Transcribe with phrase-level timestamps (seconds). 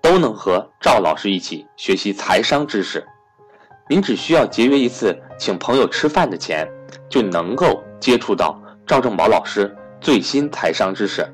[0.00, 3.06] 都能和赵老师一起学习财商知识，
[3.88, 6.68] 您只需要节约一次请朋友吃饭的钱，
[7.08, 11.26] 就能够接触到赵正宝老师最新财商知识。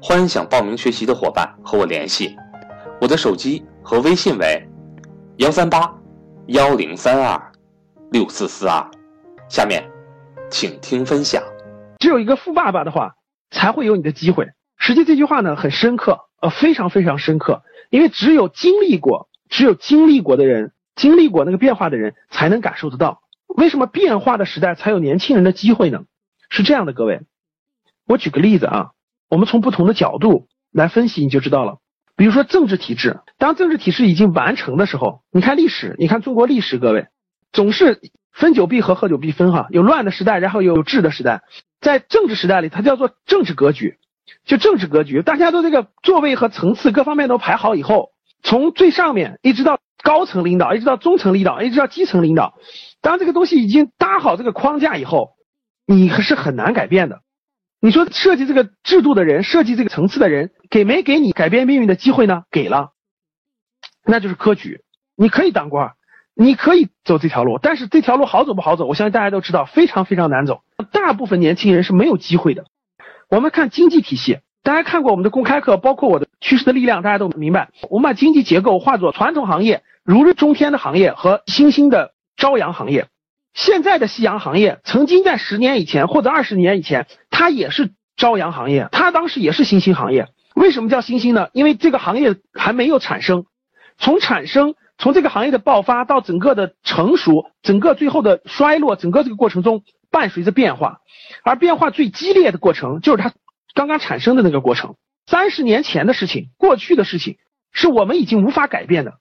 [0.00, 2.36] 欢迎想报名学习的伙伴和我联系，
[3.00, 4.68] 我的手机和微信为
[5.36, 5.92] 幺三八
[6.48, 7.52] 幺零三二
[8.12, 8.88] 六四四二。
[9.48, 9.88] 下面，
[10.50, 11.42] 请听分享。
[11.98, 13.14] 只有一个富爸爸的话，
[13.50, 14.46] 才会有你的机会。
[14.76, 17.62] 实际这句话呢，很深刻，呃，非常非常深刻。
[17.90, 23.22] 因为只有经历过，只有经历过的人，经历过那个变化的人，才能感受得到。
[23.46, 26.04] 为什么变化的时代才有年轻人的机会呢？
[26.48, 27.22] 是这样的，各位，
[28.06, 28.90] 我举个例子啊，
[29.28, 31.78] 我们从不同的角度来分析，你就知道了。
[32.16, 37.06] 比如说政治体制，当政治体制已经完成的时候，你看历史，你看中国历史，各位
[37.52, 38.00] 总是
[38.32, 41.42] 分久必合，合久必分，哈，有乱的时代，然后有治的时代，
[41.80, 43.98] 在政治时代里，它叫做政治格局。
[44.44, 48.10] 就政治格局，大家都这个座位和层次各方面都排好以后，
[48.42, 52.54] 从最上面一直到高层领导，一直到中层领导，一直到基层领导，
[53.00, 55.30] 当这个东西已经搭好这个框架以后，
[55.86, 57.20] 你是很难改变的。
[57.80, 62.42] 你说设计这个制度的人，设计这个层次的人，给没给你改变命运的机会呢？
[62.50, 62.92] 给了，
[64.04, 64.80] 那就是科举，
[65.14, 65.92] 你可以当官，
[66.34, 72.64] 你可以走这条路，但是这条路好走不好走，我相信大家都知道，非常非常难走，大部分年轻人是没有机会的。
[73.28, 77.70] 我们看经济体系，大家看过我们的公开课，包括我的趋势的力量，大家都明白。
[77.90, 83.08] 我们把经济结构化作传统行业如日中天的行业和新兴的朝阳行业。
[83.52, 90.28] 现在的夕阳行业，曾经在十年以前或者二十年以前，它也是朝阳行业，它当时也是新兴行业。
[90.54, 91.48] 为什么叫新兴呢？
[91.52, 93.44] 因为这个行业还没有产生，
[93.98, 99.82] 从产生，从这个行业的爆发到整个的成熟，整个最后的衰落，整个这个过程中
[100.16, 101.00] 伴随着变化。
[101.42, 103.34] 而变化最激烈的过程，就是它
[103.74, 104.94] 刚刚产生的那个过程。
[105.26, 107.36] 三十年前的事情，过去的事情，
[107.70, 109.18] 是我们已经无法改变的。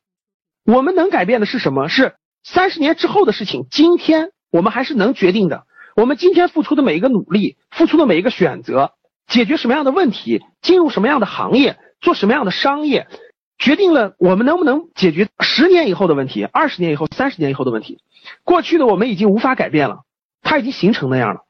[0.64, 1.90] 我们能改变的是什么？
[1.90, 3.66] 是三十年之后的事情。
[3.70, 5.66] 今天我们还是能决定的。
[5.96, 8.94] 我们今天付出的每一个努力，付出的每一个选择，
[9.28, 13.08] 解决什么样的问题，进入什么样的行业，做什么样的商业，
[13.58, 18.00] 决定了我们能不能解决十年以后的问题，二十年以后、三十年以后的问题。
[18.44, 20.04] 过去的我们已经无法改变了，
[20.46, 21.42] 它已经形成那样了。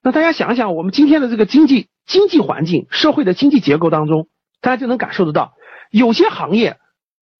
[0.00, 4.28] 那大家想一想，我们今天的这个经济经济环境、社会的经济结构当中，
[4.62, 5.52] 大家就能感受得到，
[5.90, 6.78] 有些行业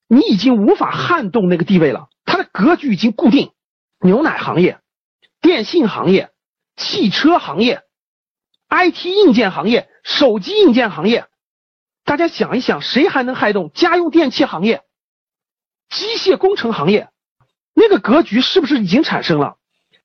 [0.08, 3.52] 你已经无法撼动那个地位了，它的格局已经固定。
[4.00, 4.80] 牛奶行业、
[5.40, 6.30] 电信行业、
[6.76, 7.82] 汽车行业、
[8.68, 11.26] IT 硬件行业、手机硬件行业，
[12.04, 14.82] 大家想一想，谁还能撼动家用电器行业、
[15.88, 17.08] 机械工程行业？
[17.74, 19.56] 那个格局是不是已经产生了？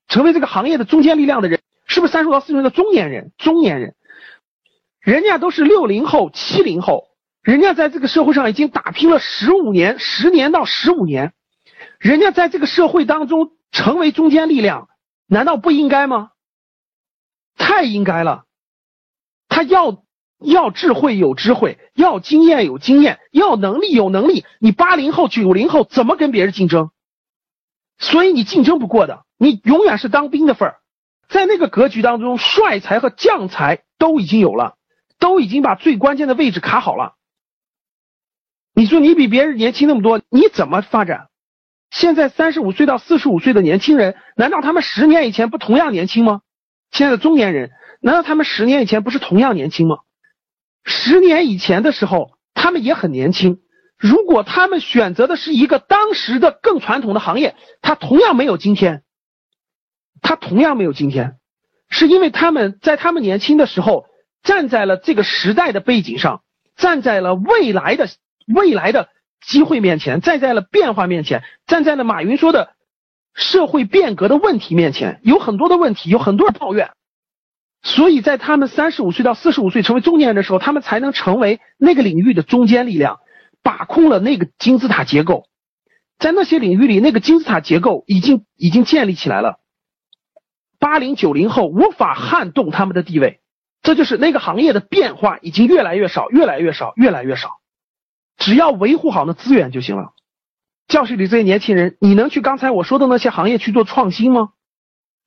[0.07, 1.61] 成为这个行业的中坚力量的人？
[1.85, 3.31] 是不是三十到四十岁的中年人？
[3.37, 3.95] 中年人，
[5.01, 7.09] 人家都是六零后、七零后，
[7.41, 11.33] 人家在这个社会上已经打拼了十五年、十年到十五年，
[11.99, 14.87] 人家在这个社会当中成为中坚力量，
[15.27, 16.29] 难道不应该吗？
[17.57, 18.45] 太应该了。
[19.49, 20.03] 他要
[20.39, 24.45] 要智慧有智慧，要经验有经验，要能力有能力。
[24.59, 26.89] 你八零后、九零后怎么跟别人竞争？
[27.99, 30.77] 所以你竞争不过的，你永远是当兵的份儿。
[31.27, 34.77] 在那个格局当中，帅才和将才都已经有了，
[35.19, 37.15] 都已经把最关键的位置卡好了。
[38.73, 41.27] 你说你比别人年轻那么多，你怎么发展？
[41.91, 46.39] 现在三十五岁到四十五岁的年轻人，难道他们十年以前不同样年轻吗？
[46.91, 49.97] 现在的中年人，难道他们十年以前不是同样年轻吗？
[50.85, 53.59] 十年以前的时候，他们也很年轻。
[53.97, 59.03] 如果他们选择的是一个当时的更传统的行业，他同样没有今天。
[60.21, 61.37] 他同样没有今天，
[61.89, 64.05] 是因为他们在他们年轻的时候
[64.41, 66.41] 站在了这个时代的背景上，
[66.75, 68.07] 站在了未来的
[68.53, 69.09] 未来的
[69.41, 72.73] 机会面前，站在了变化面前，站在了马云说的
[73.33, 76.91] 社会变革的问题面前，有很多的问题，有很多人抱怨，
[77.81, 83.19] 所以在他们三十五岁到四十五岁成为中年人的时候，他们才能成为那个领域的中坚力量，
[83.61, 85.45] 把控了那个金字塔结构，
[86.17, 89.59] 在那些领域里，那个金字塔结构已经已经建立起来了。
[90.83, 93.39] 八零九零后无法撼动他们的地位，
[93.81, 97.61] 这就是那个行业的变化已经越来越少，越来越少，越来越少。
[98.37, 100.11] 只要维护好那资源就行了。
[100.89, 104.49] 教室里这些年轻人，你能去刚才我说的那些行业去做创新吗？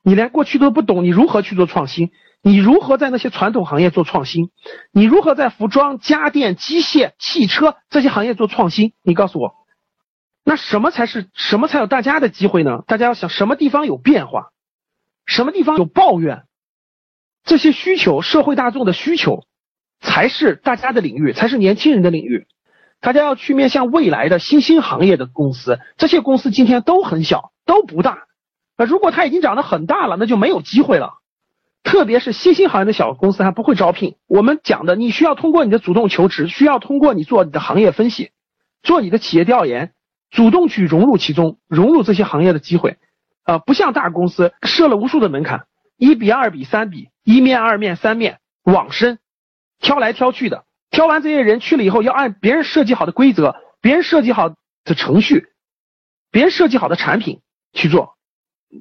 [0.03, 2.11] 你连过去都不懂，你如何去做创新？
[2.43, 4.51] 你如何在那些传统行业做创新？
[4.91, 8.93] 你如何在服装、家电、机械、汽车这些行业做创新？
[9.01, 9.55] 你告诉我，
[10.45, 12.83] 那什么才是什么才有大家的机会呢？
[12.85, 14.51] 大家要想什么地方有变化，
[15.27, 16.45] 什么地方有抱怨，
[17.43, 19.43] 这些需求，社会大众的需求，
[19.99, 22.47] 才是大家的领域，才是年轻人的领域。
[22.99, 28.23] 大家要去面向未来的新兴行业的公司，这些公司今天都很小，都不大。
[28.75, 31.15] 那如果它已经长得很大了，那就没有机会了。
[31.83, 34.15] 特别是新兴行业的小公司还不会招聘。
[34.27, 38.31] 我们讲的，你需要通过你的主动求职，需要通过你做你的行业分析，
[38.81, 39.93] 做你的企业调研，
[40.29, 42.97] 主动去融入其中，融入这些行业的机会。
[43.47, 49.19] 呃，不像大公司设了无数的门槛，一比二比三比，一面二面三面，网申，
[49.79, 50.65] 挑来挑去的。
[50.91, 55.47] 挑完这些人去了以后，要按别人设计好的规则、别人设计好的程序、
[56.29, 57.39] 别人设计好的产品
[57.71, 58.17] 去做，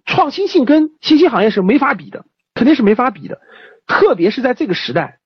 [0.04, 3.40] 创新性跟新兴行业是没法比的，肯定是没法比的。
[3.86, 5.20] 特别是在这个时代，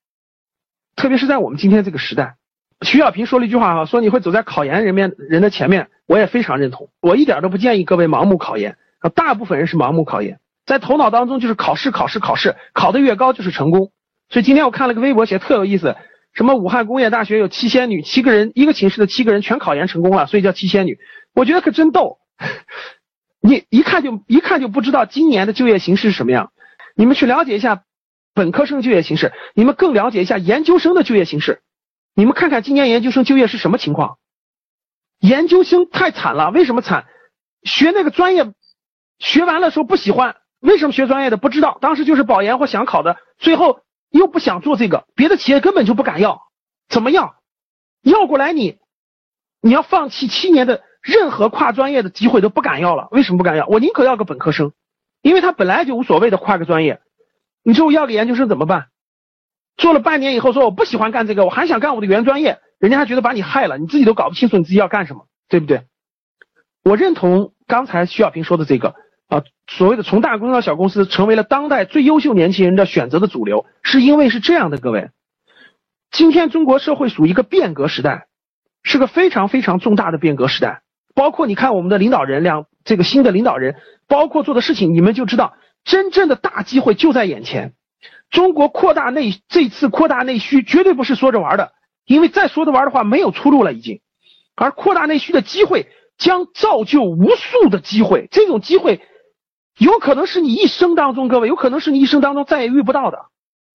[0.95, 2.35] 特别是在我们今天这个时代，
[2.81, 6.91] 徐小平说了一句话哈，说你会走在考研人面人的前面，我也非常认同。
[7.01, 13.91] 我一点都不建议各位盲目考研啊，大部分人是盲目考研，在头脑当中就是考试、考试、考试，考得越高就是成功。
[14.29, 15.97] 所以今天我看了个微博，写特有意思。
[16.33, 16.55] 什么？
[16.55, 20.97] 武汉工业大学有七仙女，七个人一个寝室的七个人全考研成功了，所以叫七仙女。
[21.33, 22.19] 我觉得可真逗，
[23.41, 26.53] 你一看就一看就不知道今年的就业形势是什么样。
[26.95, 27.83] 你们去了解一下
[28.33, 31.61] 本科生就业形势，你们更了解一下研究生的就业形势。
[32.15, 34.17] 你们看看今年研究生就业是什么情况？
[35.19, 37.07] 研究生太惨了，为什么惨？
[37.63, 38.45] 学那个专业
[39.21, 41.77] 学完了说不喜欢，为什么学专业的不知道？
[41.79, 43.79] 当时就是保研或想考的，最后。
[44.11, 46.41] 又不想做这个，别的企业根本就不敢要，
[46.89, 47.35] 怎么样？
[48.01, 48.77] 要过来你，
[49.61, 53.07] 你要放弃七年的任何跨专业的机会都不敢要了。
[53.11, 53.65] 为什么不敢要？
[53.67, 54.73] 我宁可要个本科生，
[55.21, 56.99] 因为他本来就无所谓的跨个专业。
[57.63, 58.87] 你说我要个研究生怎么办？
[59.77, 65.85] 做了半年以后说我不喜欢干这个，我还想干我的原专业，人家还觉得把你害了，你自己都搞不清楚你自己要干什么，对不对？
[66.83, 68.93] 我认同刚才徐小平说的这个。
[69.31, 75.09] 啊，所谓的从大公司到小公司，成为了当代最优秀年轻人的选择的主流，是因为是这样的，各位，
[76.11, 78.27] 今天中国社会属于一个变革时代，
[78.83, 80.81] 是个非常非常重大的变革时代。
[81.15, 85.53] 包括你看我们的领导人两这个新的领导人，包括做的事情，你们就知道，
[85.85, 87.71] 真正的大机会就在眼前。
[88.29, 91.71] 中国扩大内这次扩大内需绝对不是说着玩的，
[92.05, 94.01] 因为再说着玩的话没有出路了已经，
[94.57, 95.87] 而扩大内需的机会
[96.17, 98.99] 将造就无数的机会，这种机会。
[99.77, 103.25] 有可能是你一生当中，各位，有可能是你一生当中再也遇不到的，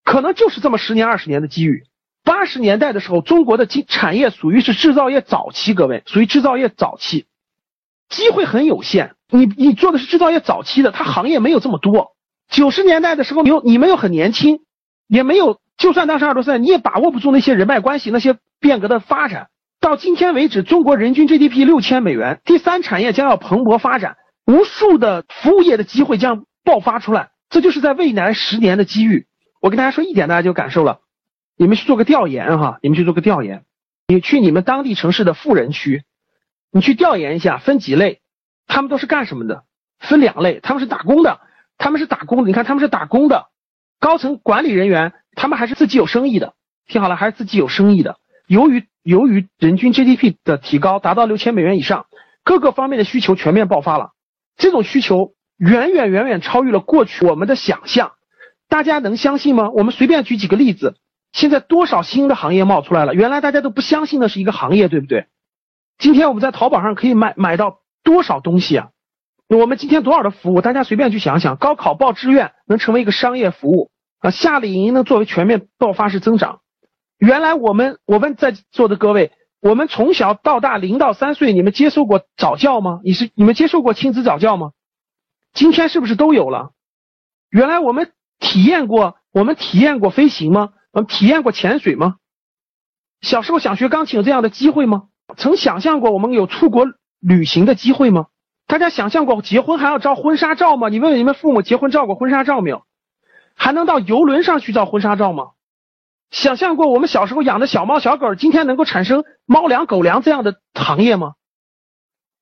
[0.05, 1.85] 可能就是这么十年二十年的机遇。
[2.25, 7.27] 八十年代的时候，中国的经产业属于是制造业早期，各位属于制造业早期，
[8.09, 9.15] 机会很有限。
[9.29, 12.13] 你你做的是制造业早期的，它行业没有这么多。
[12.49, 14.61] 九十年代的时候，你又你们又很年轻，
[15.09, 19.49] 也没有，就算当时二十多岁，你也把握不住那些人脉关系，那些变革的发展。
[19.81, 24.17] 到今天为止，中国人均 GDP 六千美元，第三产业将要蓬勃发展。
[24.47, 29.27] 无数的服务业的机会将爆发出来，这就是在未来十年的机遇。
[29.61, 31.01] 我跟大家说一点，大家就感受了。
[31.57, 33.65] 你们去做个调研哈，你们去做个调研。
[34.07, 36.05] 你去你们当地城市的富人区，
[36.71, 38.21] 你去调研一下，分几类，
[38.69, 39.65] 他们都是干什么的？
[39.99, 41.41] 分两类，他们是打工的，
[41.77, 42.45] 他们是打工的。
[42.45, 43.49] 你看他们是打工的，
[43.99, 46.55] 高层管理人员，他们还是自己有生意的。
[46.87, 48.19] 听好了，还是自己有生意的。
[48.47, 52.07] 由于由于人均 GDP 的提高达到六千美元以上，
[52.45, 54.13] 各个方面的需求全面爆发了。
[54.57, 58.13] 这种需求远远远远超越了过去我们的想象，
[58.69, 59.71] 大家能相信吗？
[59.71, 60.97] 我们随便举几个例子，
[61.33, 63.15] 现在多少新的行业冒出来了？
[63.15, 65.27] 原来大家都不相信的是一个行业，对不对？
[65.99, 68.89] 今天我们在淘宝上可以买买到多少东西啊？
[69.49, 70.61] 我们今天多少的服务？
[70.61, 76.61] 大家随便去想想，高考报志愿能成为一个商业服务啊，夏令营能作为全面爆发式增长。
[77.19, 79.33] 原来我们我们在座的各位。
[79.67, 83.01] 我们从小到大，零到三岁，你们接受过早教吗？
[83.03, 84.71] 你是你们接受过亲子早教吗？
[85.53, 86.71] 今天是不是都有了？
[87.51, 90.69] 原来我们体验过，我们体验过飞行吗？
[90.93, 92.15] 我们体验过潜水吗？
[93.23, 95.09] 小时候想学钢琴有这样的机会吗？
[95.37, 96.87] 曾想象过我们有出国
[97.19, 98.27] 旅行的机会吗？
[98.69, 100.89] 大家想象过结婚还要照婚纱照吗？
[100.91, 102.85] 你问问你们父母结婚照过婚纱照没有？
[103.57, 105.49] 还能到游轮上去照婚纱照吗？
[106.31, 111.33] 想象过我们小时候养的小猫小狗，今天能够产生猫粮、狗粮这样的行业吗？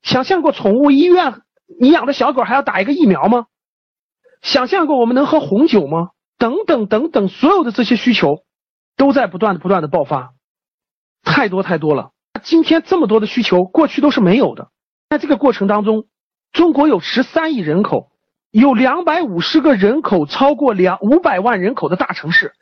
[0.02, 1.42] 想象过宠物医院，
[1.80, 3.46] 你养的小狗还要打一个疫苗吗？
[4.42, 6.08] 想象过我们能喝红酒吗？
[6.36, 8.44] 等等等等，所有的这些需求
[8.96, 10.34] 都在不断的、不断的爆发，
[11.22, 12.10] 太多太多了。
[12.42, 14.68] 今天这么多的需求，过去都是没有的。
[15.08, 16.04] 在这个过程当中，
[16.52, 18.10] 中国有十三亿人口，
[18.50, 22.52] 有两百五十个人口超过两五百万人口的大城市，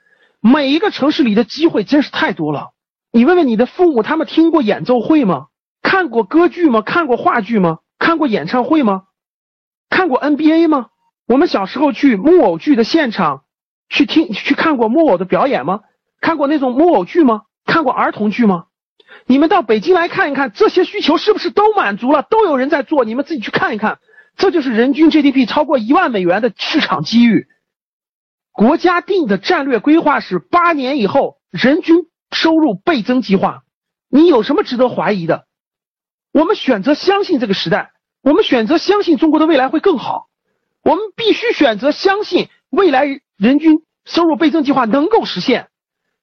[0.45, 2.71] 每一个城市里的机会真是太多了。
[3.13, 5.47] 你问问你的父母，他们听过演奏会吗？
[5.83, 6.83] 看过歌剧吗？
[6.83, 7.79] 看过话剧吗？
[7.97, 9.05] 看过演唱会吗？
[9.89, 10.87] 看过 NBA 吗？
[11.29, 13.45] 我们小时候去木偶剧的现场
[13.89, 15.83] 去听去看过木偶的表演吗？
[16.21, 17.43] 看过那种木偶剧吗？
[17.65, 18.65] 看过儿童剧吗？
[19.27, 22.27] 你们到北京来看一看，这些需求是不是都满足了？
[22.29, 24.01] 都有人在做，你们自己去看一看。
[24.37, 27.47] 这就是人均 GDP 超过一万美元的市场机遇。
[28.53, 33.63] 国家定的战略规划是八年以后人均收入倍增计划，
[34.09, 35.47] 你有什么值得怀疑的？
[36.33, 37.93] 我们选择相信这个时代，
[38.23, 40.29] 我们选择相信中国的未来会更好。
[40.83, 43.07] 我们必须选择相信未来
[43.37, 45.69] 人均收入倍增计划能够实现。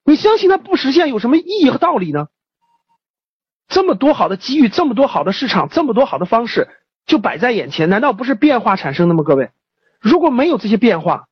[0.03, 2.27] 你相信它不实现有什么意义和道理呢？
[3.67, 6.67] 这么多好的机遇，这么多好的市场，这么多好的方式
[7.05, 9.24] 就摆在眼前，难道不是变化产生的吗？
[9.24, 9.51] 各位，
[10.00, 11.28] 如果没有这些变化，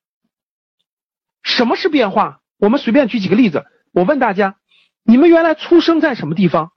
[1.47, 2.41] 什么是变化？
[2.59, 3.63] 我们随便举几个例子。
[3.93, 4.57] 我问大家，
[5.03, 6.73] 你们原来出生在什么地方？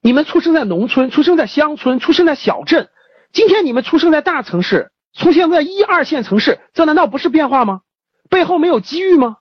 [0.00, 2.90] 你们出生在农村，出生在乡村，出生在小镇。
[3.32, 7.82] 今天你们出生在大城市，出现在一二线城市，这难道不是变化吗？
[8.28, 9.36] 背后没有机遇吗？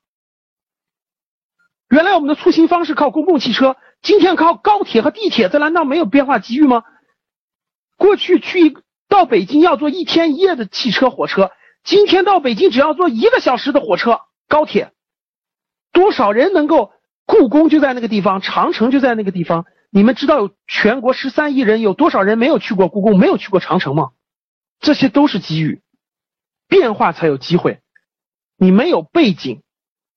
[1.89, 6.83] 原来我们的出行方式靠公共汽车，今天靠高铁和地铁，这难道没有变化机遇吗？
[7.97, 8.77] 过去去
[9.09, 11.49] 到北京要坐一天一夜的汽车火车，
[11.85, 14.91] 今天到北京只要坐一个小时的火车高铁，
[15.93, 16.91] 多少人能够？
[17.27, 19.65] 故宫就在那个地方，长城就在那个地方。
[19.89, 24.09] 你们知道有全国十三亿人，有多少人没有去过故宫，没有去过长城吗？
[24.79, 25.81] 这些都是机遇，
[26.67, 27.79] 变化才有机会。
[28.57, 29.63] 你没有背景，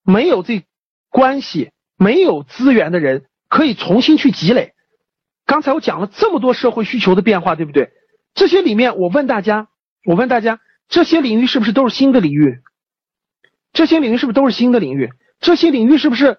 [0.02, 0.64] 没有这。
[1.10, 4.74] 关系没有资源的人可以重新去积累。
[5.46, 7.90] 刚才我讲了这么多社会需求的变化，对不对？
[8.34, 9.68] 这些里面，我问大家，
[10.04, 12.60] 我问大家，这些领域是不是都是新的领域？
[13.72, 15.10] 这些领域是不是都是新的领域？
[15.40, 16.38] 这些领域是不是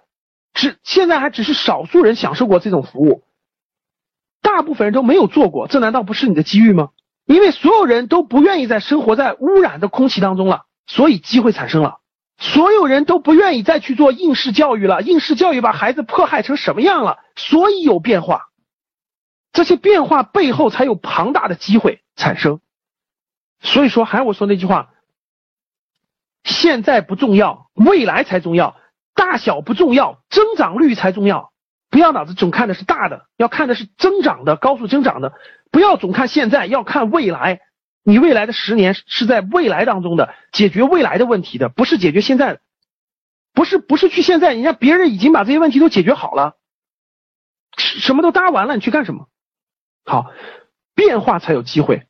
[0.53, 3.23] 只现在还只是少数人享受过这种服务？
[4.41, 6.89] 大部分人都没有做过，这难道不是你的机遇吗？
[7.25, 11.99] 因为所有人都不愿意再生活在污染的空气当中了，所以机会产生了。
[12.39, 17.19] 所有人都不愿意再去做应试教育了，应试教育把孩子迫害成什么样了？
[17.35, 18.47] 所以有变化，
[19.51, 22.61] 这些变化背后才有庞大的机会产生。
[23.61, 24.93] 所以说，还是我说那句话：
[26.43, 28.75] 现在不重要，未来才重要；
[29.13, 31.51] 大小不重要，增长率才重要。
[31.89, 35.33] 不要脑子总看的是大的，要看的是增长的、高速增长的。
[35.71, 37.61] 不要总看现在，要看未来。
[38.03, 42.59] 你未来的十年是在未来当中的解决未来的问题的，不是解决现在，
[43.53, 46.55] 不是不是去现在，人家别人已经把这些问题都解决好了，
[47.77, 49.27] 什么都搭完了，你去干什么？
[50.05, 50.31] 好，
[50.95, 52.07] 变化才有机会。